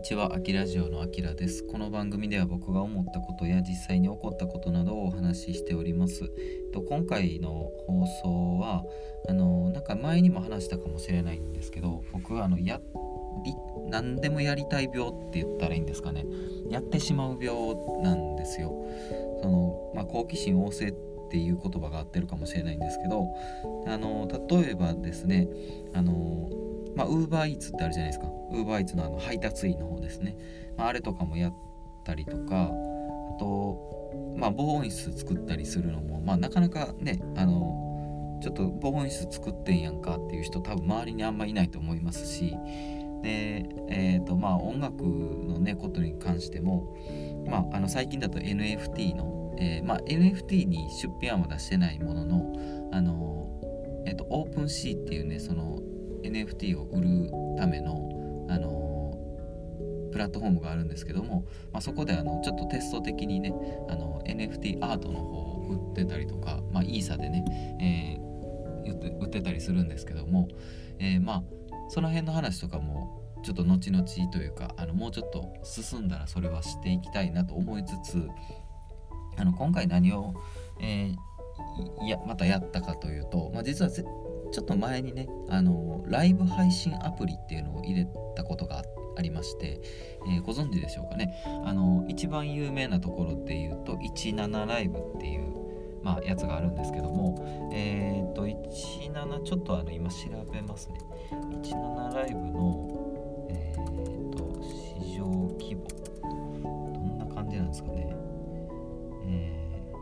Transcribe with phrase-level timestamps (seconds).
[0.00, 1.62] にちは、あきラジオのあきらです。
[1.62, 6.32] この番組では僕が思ったことや実際に起こったことなどをお話ししております。
[6.72, 8.82] と今回の放送は
[9.28, 12.80] あのなんか前にも話したかもしれないんですけど、僕はあのや
[13.44, 13.54] り
[13.90, 16.24] 何でもやりたい病って言ったらいいんですかね。
[16.70, 18.72] やってしまう病なんですよ。
[19.42, 20.94] そのまあ、好奇心旺盛っ
[21.30, 23.26] ていう言葉が合ってるかもしれないんですけど、
[23.86, 25.46] あの例えばですね、
[25.92, 26.48] あの
[26.96, 28.26] まあ、ウーバーイーツってあるじゃないですか。
[28.52, 30.36] ウーバーイーツのあの配達員の方ですね。
[30.76, 31.54] まあ、あれとかもやっ
[32.04, 42.56] たりとか、あと、まあ、防音室作ったりするのも、まあ、なかなかね、あの、ちょっと防音室作ってんやんかっていう人多分周りにあんまいないと思いますし、
[43.22, 46.96] で、えーとまあ、音楽の、ね、ことに関しても、
[47.46, 52.52] まあ、あの最近だと NFT の、えーまあ、NFT に出品案は出してないものの、
[52.92, 53.48] あの
[54.06, 55.78] えーと、オープンシーっていうねその
[56.30, 58.90] NFT を売るための、あの
[60.12, 63.54] プラットフォームがあるんですけども、まあ、そこであのちょっとテスト的にね
[63.88, 67.44] あの NFT アートの方を売ってたりとか、まあ、イーサでね、
[67.80, 70.48] えー、売ってたりするんですけども、
[70.98, 71.42] えー、まあ
[71.88, 78.28] その辺の話とかもちょっと後々というかあのもうちょっと進んだらそれはしていきたいなと思いつつ
[79.36, 80.34] あの今回何を、
[80.80, 83.90] えー、いやまたやったかというと、まあ、実は
[84.52, 88.06] ちょっと前にねあのライブ配信アプリっていうのを入れ
[88.36, 88.82] たことが
[89.16, 89.80] ありまして、
[90.26, 95.60] えー、ご存知でしょうかねあの一番有名なところで言うと17ライブっていう
[96.02, 100.16] まあ、やつがあるんですけども、えっ、と、17、ちょっとあの、今調
[100.50, 100.98] べますね。
[101.30, 104.60] 17ライブの、えっ、と、
[105.02, 105.26] 市場
[105.60, 105.86] 規模。
[106.22, 108.16] どんな感じなんですかね。
[109.26, 109.92] え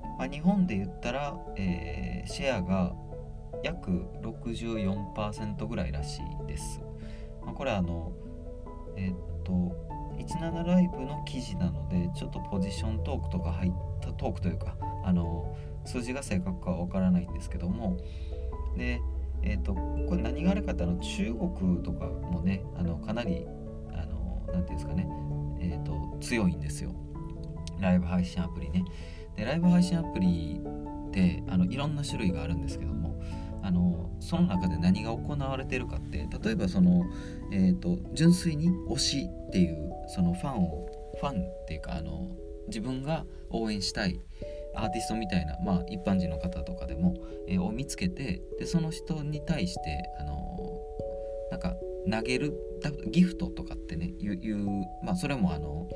[0.00, 2.94] ー、まあ、日本で言ったら、えー、シェアが
[3.62, 3.90] 約
[4.22, 6.80] 64%ぐらいらしいです。
[7.44, 8.12] まあ、これあの、
[8.96, 9.86] えっ、と、
[10.24, 17.96] 17ライブの記事なのでちょっとポジショントークとか入ったトークというかあの数字が正確かは分からないんですけども。
[18.76, 19.00] で
[19.42, 23.46] えっ、とこれ何があるかってあの中国とかもねあのかなり
[23.92, 25.06] あのなていうんですかね
[25.60, 26.92] えっ、と強いんですよ。
[27.78, 28.84] ライブ配信アプリね。
[29.36, 30.60] でライブ配信アプリ
[31.08, 33.05] ってあのいろんな種類があるんですけども
[33.66, 37.04] あのその中で何が行われてるかって例えばその、
[37.52, 40.86] えーと、純粋に推しっていうそのファンを
[41.20, 42.28] ファンっていうかあの
[42.68, 44.20] 自分が応援したい
[44.76, 47.14] アーティストみたいな、まあ、一般人の方とかでも、
[47.48, 49.80] えー、を見つけてでその人に対して
[50.20, 50.56] あの
[51.50, 51.74] なんか
[52.08, 52.52] 投げる
[53.10, 54.66] ギフトとかってねいう
[55.02, 55.88] まあそれもあの、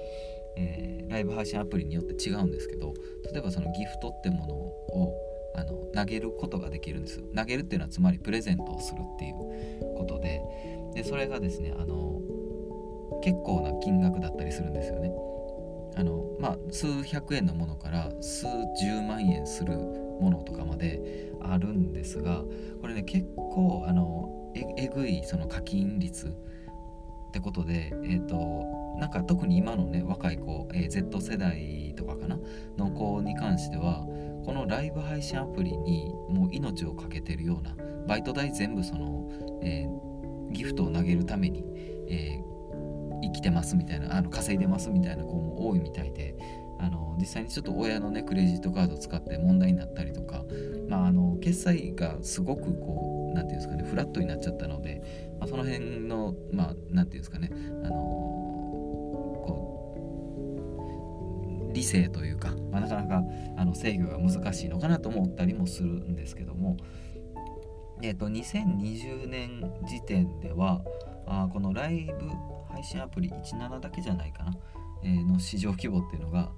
[0.57, 2.95] えー、ライブ配信アプリによって違うんですけど
[3.33, 7.23] 例えばそのギフトってものをあの投げることができるんです。
[7.35, 9.35] 投げるっていうのはつまりプレゼントをするっていう
[9.97, 10.41] ことで
[10.95, 12.21] でそれがですねあの
[13.23, 15.13] 結構な金額だったりするんですよね。
[15.97, 18.47] あのまあ数百円のものから数
[18.81, 22.45] 十万円するものとかまであるんですが
[22.81, 32.39] これね結構あのえぐいその課金率ってことでえっ、ー、となんか特に今のね若い子、えー、Z 世代とかかな？
[32.77, 34.07] の子に関しては
[34.45, 37.75] このライブ配信アプリにもう命を懸けてるような
[38.07, 39.31] バイト代全部その、
[39.63, 41.65] えー、ギフトを投げるために、
[42.09, 46.37] えー、生きてますみたいなあの稼いでますみたいな子も多いみたいで
[46.79, 50.45] あの実際にちょっと親のねクレジットカードを使って問題になったりとか、
[50.89, 55.03] まあ、あの決済がすごくこう何て言うんですかねフラットになっちゃったので、
[55.39, 57.51] まあ、その辺のまあて言うんですかね
[57.85, 57.90] あ
[61.81, 63.23] 理性というか、まあ、なかなか
[63.57, 66.77] あの制御が難しいのかなと思ったりもするんですけども、
[68.03, 70.83] えーと、2020年時点では
[71.27, 72.13] あこのライブ
[72.71, 74.53] 配信アプリ17だけじゃないかな、
[75.03, 76.51] えー、の市場規模っていうのが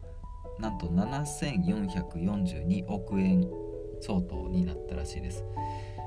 [0.58, 3.48] なんと7442億円
[4.00, 5.44] 相当になったらしいです。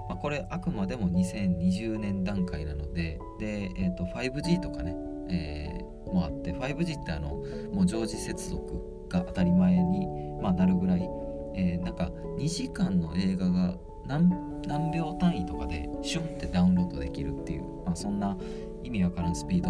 [0.09, 4.95] まあ、これあくまでも2020年段階なのでで、えーと、5G とかね、
[5.29, 10.07] えー、もあって 5G ってあのもう常時接続が当たり前に、
[10.41, 11.09] まあ、なるぐらい、
[11.55, 13.75] えー、なんか2時間の映画が
[14.07, 18.37] 何秒単位とかでシュンってダウンロードできるっていう、まあ、そんな
[18.83, 19.69] 意味わからんスピード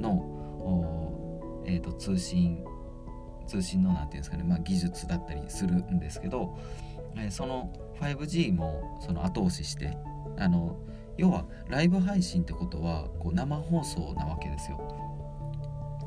[0.00, 2.64] の、えーと、通信
[3.46, 6.56] 通信の何て言うんですかね、まあ、技術だったりするんですけど、
[7.16, 9.96] えー、その 5G もその後押しして
[10.38, 10.76] あの
[11.16, 15.07] 要はライブ配信ってことはこう生放送なわけですよ。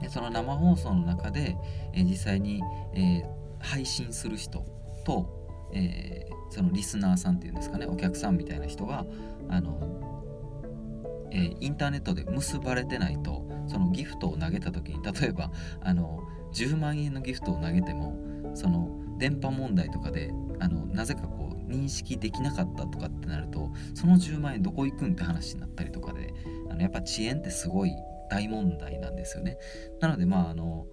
[0.09, 1.57] その生放送の中で、
[1.93, 2.61] え、実際に、
[2.93, 3.23] え、
[3.59, 4.65] 配信する人
[5.05, 9.05] と、え、そのリスナーさんっていうんですかねお客さんみたいな人が
[9.49, 15.49] あの、えインターネットで結ばれてないとそのギフトを投げた時に例えば
[15.81, 18.17] あの10万円のギフトを投げても
[18.53, 26.33] その電波問題とかであのなぜかこう認識できなかったとかってなるとその10万円どこ行くんって話になったりとかで
[26.69, 27.93] あのやっぱ遅延ってすごい
[28.31, 29.57] 大問題なんですよね。
[29.99, 30.87] なのでまああの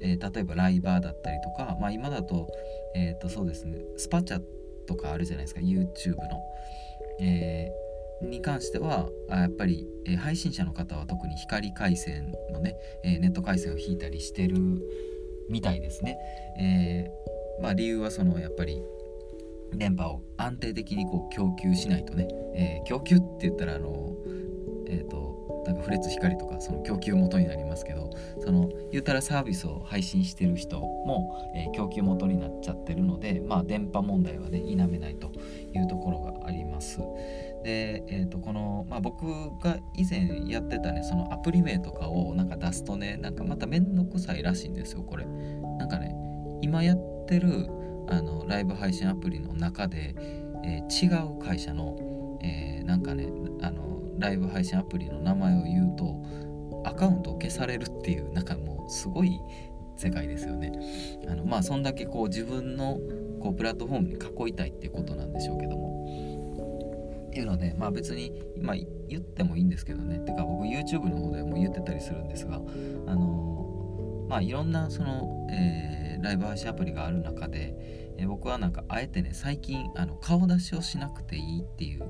[0.00, 2.48] えー、例えばライバーだったりとか、まあ、今だと,、
[2.94, 4.42] えー、とそうですねスパチャ
[4.86, 6.42] とかあるじゃないですか YouTube の、
[7.20, 14.56] えー、に関してはやっぱり、えー、配信者の方は特に光回線のね、えネット回線を引いたりしてる
[15.48, 16.18] みたいですね、
[16.58, 17.10] え
[17.62, 18.82] まあ、理由はそのやっぱり
[19.72, 24.14] 電波を安定的にこう供給しないとね、え供給って言ったらあの
[24.86, 35.32] えっ、となんかフレッツ光とかその供給元になりますけどその言うたらサービスを配信してる人も、えー、供給元になっちゃってるのでまあ電波問題はね否めないと
[35.72, 37.00] いうところがあります。
[37.64, 39.24] で、えー、とこの、まあ、僕
[39.58, 45.24] が以前やってたねそのアプリ名とかをなんか出すとねなんかまためんどくさいらしいんですよこれ。
[45.78, 46.14] なんかね
[46.60, 47.68] 今やってる
[48.08, 50.14] あのライブ配信アプリの中で、
[50.62, 51.96] えー、違う会社の、
[52.42, 53.28] えー、なんかね
[53.62, 56.22] あのライブ配信アプリの名前を言うと
[56.84, 59.40] アカウントを消されるっていうなんかもうすごい
[59.96, 60.72] 世界ですよね。
[61.28, 62.98] あのまあそんだけこう自分の
[63.40, 65.84] こうプラットフォームに囲いたいっていうことなんでしょうけども。
[67.28, 68.74] っていうのでまあ別に今
[69.08, 72.60] 言ってもいいんですけどねてか僕 YouTube の方でも言ってたりするんですが
[73.08, 77.74] あのまあいろんなその、えー、ライブ配信アプリがある中で、
[78.18, 82.08] えー、僕はなんかあえてね最近あの顔出しをしなくていいっていう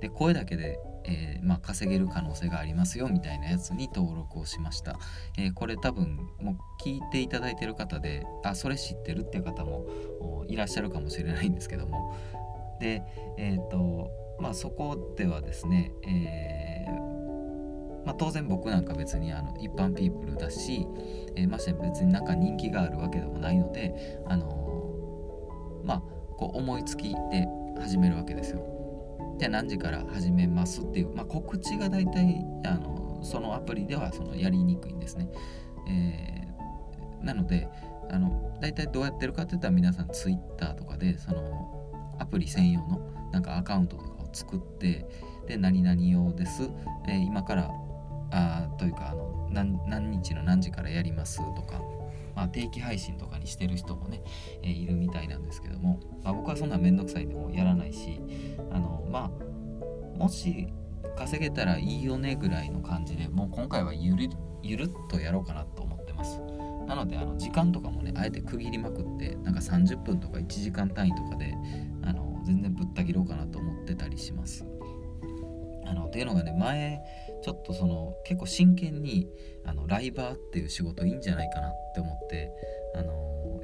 [0.00, 4.98] で声だけでえー、まあ、稼げる可能性がありますよみたいなやつに登録をしました、
[5.38, 9.86] えー、これ多分もう聞いていただいてる方であそれ知ってるっていう方も
[10.48, 12.14] いらっしゃるかもしれないんですけども。
[12.80, 13.02] で
[13.38, 14.10] えっ、ー、と
[14.40, 16.86] まあそこではですね、え
[18.04, 20.86] まあ、当然僕なんか別にあの一般ピープルだし、
[21.36, 24.46] えまして別になんか人気があるわけでもないのであの
[25.84, 26.02] まあ
[26.36, 27.46] こう思いつきで
[27.80, 28.73] 始めるわけですよ。
[29.38, 35.28] じゃあ何時から始めますっていう、まあ、告知が大体あのそのアプリではそのやりにくいんですね。
[35.88, 37.68] えー、なので
[38.10, 43.00] あの大体どうやってるかって言ったら皆さん Twitter とかでそのアプリ専用の
[43.32, 45.06] なんかアカウントとかを作って
[45.46, 46.70] で何々用です、
[47.08, 47.70] えー、今から
[48.30, 49.48] あというかあの
[49.86, 51.80] 何日の何時からやりますとか
[52.34, 54.22] まあ、定期配信とかにしてる人もね、
[54.62, 58.20] えー、いるみたいなんですけども、まあ、僕はそんなめんどくさいでもやらないし
[59.14, 60.66] まあもし
[61.16, 64.28] 稼げたらいいよねぐらいの感じでもう今回はゆる
[64.60, 66.40] ゆるっとやろうかなと思ってます
[66.88, 71.54] なのであの時間とかもねあえて区切りまくってなんか30分とか1時間単位とかで
[72.02, 74.66] あの全然ぶった切ろうかなと思ってたりします
[75.86, 77.00] あのっていうのがね前
[77.44, 79.28] ちょっとその結構真剣に
[79.64, 82.50] あのライバーっていう仕事いいんじゃないかなって思って
[82.96, 83.60] あの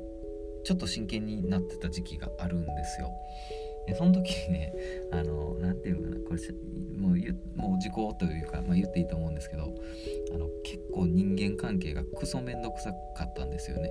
[0.62, 3.10] ちょっと真剣になってた時期があるんですよ。
[3.90, 4.72] でその時にね
[5.10, 6.40] あの何て言うのかなこれ
[6.96, 13.90] もうもう時効というか、まあ、言っていいと思うんですけどあの結構人間関係がクソめんどくさかったんですよね。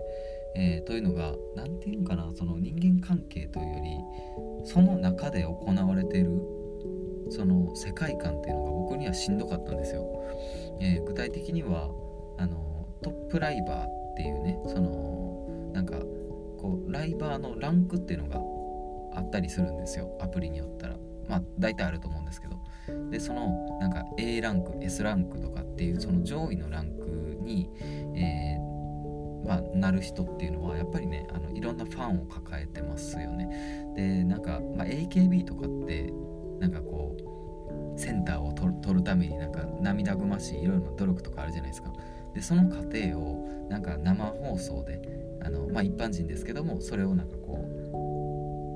[0.55, 6.41] えー、というのが何て言うのかなその人間関係というよりその中で行われている
[7.29, 10.05] その世界観っていうのが僕にはしんどかったんですよ。
[10.79, 11.89] えー、具体的には
[12.37, 15.99] あのトップライバーっていうねそのなんか
[16.57, 18.39] こうライバーのランクっていうのが
[19.19, 20.97] あったりするんですよアプリによったら。
[21.27, 22.59] まあ大体あると思うんですけど
[23.11, 27.69] でそのなんか A ランク S ランクとかっていうその上位のランクに、
[28.15, 33.93] えー、まあ、なる人っていうのはやっぱりねあのいろんなファンを抱えてますよね。
[33.95, 36.11] でなんか、まあ、AKB とかって
[36.59, 37.15] なんかこ
[37.95, 41.91] うセンターを取るためになんか涙ぐましいいろいろな努力とかあるじゃないですか
[42.33, 45.01] でその過程をなんか生放送で
[45.41, 47.78] あのまあ一般人ですけどもそれをなんかこう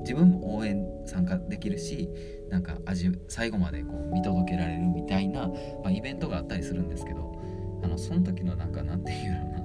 [0.04, 2.08] 自分も応援参加できるし
[2.50, 5.48] なんか味最後までこう見届けられるみたいな、
[5.82, 7.34] まあ、イベントがあったりするんですけど
[7.82, 9.64] あのその時のなんかなんていうのな。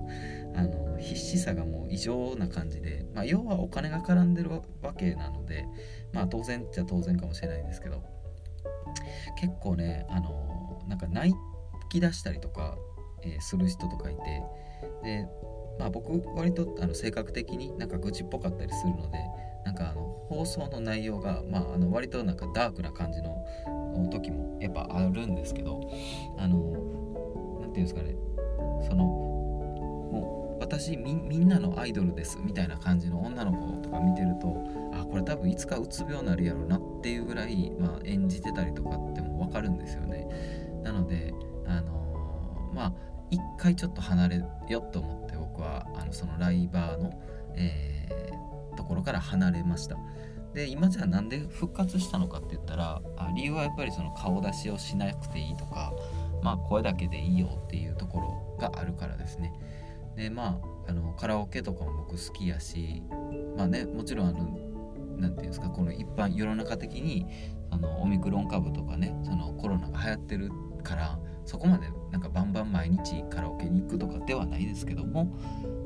[0.56, 4.50] あの必死さがもう異常な感じで、まあ、要はお金が絡んでる
[4.82, 5.66] わけなので
[6.12, 8.04] まあ当然っちゃ当然かもしれないんですけど
[9.40, 11.34] 結構ねあのなんか泣
[11.90, 12.78] き出したりとか、
[13.24, 14.44] えー、する人とかいて
[15.04, 15.28] で
[15.80, 19.20] まあ僕割とあの性格的になんか愚痴っぽかったりするので
[19.66, 23.46] なんかあの放送の内容が、まあ、あの割となんかダークな感じの
[24.12, 25.82] 時もやっぱあるんですけど
[26.38, 26.76] あの何て
[27.62, 28.16] 言うんですかね。
[28.88, 29.30] その
[30.60, 34.64] 私みんなのアイドルですみたいな感じの女の子とか見てると
[34.94, 40.28] あこれ多分いつかうつ病になるやろうなっていうぐらい、まあ、演じてたりとかっても分かるんですよね。
[40.84, 41.34] なので
[41.66, 42.94] あの、まあ
[43.32, 47.12] 一回ちょっと離れようと思って僕はあのそのライバーの、
[47.60, 49.98] えー、ところから離れました。
[50.54, 55.94] で今じゃあなんで復活したのかって言ったらあ理由はやっぱりその顔出しをしなくていいとか
[56.42, 59.54] まあ声だけでいいよっていうところがあるからですね。
[60.16, 63.04] でまああのカラオケとかも僕好きやし
[63.56, 64.58] まあねもちろんあの何て
[65.20, 67.28] 言うんですかこの一般世の中的に
[67.70, 70.52] あのオミクロン株とかねそのコロナが流行ってる
[70.84, 75.38] からそこまでなんかバンバン毎日カラオケに行くとかではないですけども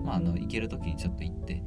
[0.04, 1.64] まああの行ける時にちょっと行って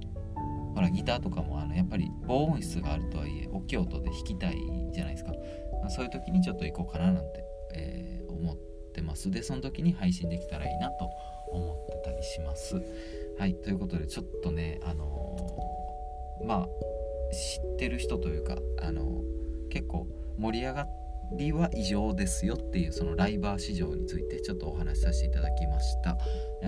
[0.74, 4.58] ほらギターとかもあのやっぱり防音室があるとはいえ大きい音で弾きたい
[4.92, 5.32] じゃないですか、
[5.80, 8.56] まあ、そういう時にちょっと行こうかななんて、えー、思っ
[8.92, 9.30] てます。
[9.30, 11.08] でその時に配信できたらいいなと
[11.50, 12.82] 思ってたりします。
[13.38, 16.68] はいということでちょっとねあのー、まあ
[17.34, 19.22] 知ってる人というかあの
[19.70, 20.06] 結構
[20.38, 20.86] 盛り上が
[21.32, 26.16] りは異常ですよっていうそのライバー市場についてちょっとお話しさせていただきました。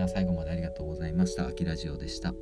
[0.09, 1.47] 最後までありがとうございました。
[1.47, 2.35] アキラジオでした。